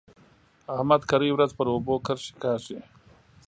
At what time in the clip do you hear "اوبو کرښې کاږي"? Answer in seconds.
1.73-2.79